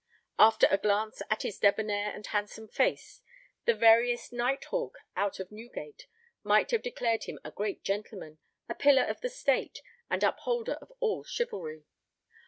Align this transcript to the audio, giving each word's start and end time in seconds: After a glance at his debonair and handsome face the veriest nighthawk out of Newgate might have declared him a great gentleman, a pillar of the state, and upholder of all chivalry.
After 0.39 0.65
a 0.71 0.79
glance 0.79 1.21
at 1.29 1.43
his 1.43 1.59
debonair 1.59 2.09
and 2.11 2.25
handsome 2.25 2.67
face 2.67 3.21
the 3.65 3.75
veriest 3.75 4.33
nighthawk 4.33 4.97
out 5.15 5.39
of 5.39 5.51
Newgate 5.51 6.07
might 6.41 6.71
have 6.71 6.81
declared 6.81 7.25
him 7.25 7.37
a 7.43 7.51
great 7.51 7.83
gentleman, 7.83 8.39
a 8.67 8.73
pillar 8.73 9.03
of 9.03 9.21
the 9.21 9.29
state, 9.29 9.83
and 10.09 10.23
upholder 10.23 10.73
of 10.81 10.91
all 11.01 11.23
chivalry. 11.23 11.85